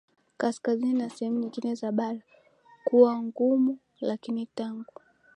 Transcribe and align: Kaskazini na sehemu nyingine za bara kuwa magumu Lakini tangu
Kaskazini 0.37 0.93
na 0.93 1.09
sehemu 1.09 1.39
nyingine 1.39 1.75
za 1.75 1.91
bara 1.91 2.21
kuwa 2.85 3.15
magumu 3.15 3.79
Lakini 4.01 4.45
tangu 4.45 4.93